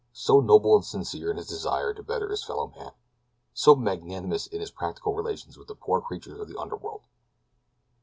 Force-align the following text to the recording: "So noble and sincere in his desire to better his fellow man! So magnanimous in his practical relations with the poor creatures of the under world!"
"So 0.13 0.39
noble 0.39 0.73
and 0.75 0.83
sincere 0.83 1.29
in 1.29 1.37
his 1.37 1.45
desire 1.45 1.93
to 1.93 2.01
better 2.01 2.31
his 2.31 2.43
fellow 2.43 2.73
man! 2.75 2.93
So 3.53 3.75
magnanimous 3.75 4.47
in 4.47 4.59
his 4.59 4.71
practical 4.71 5.13
relations 5.13 5.59
with 5.59 5.67
the 5.67 5.75
poor 5.75 6.01
creatures 6.01 6.39
of 6.39 6.47
the 6.47 6.57
under 6.59 6.75
world!" 6.75 7.03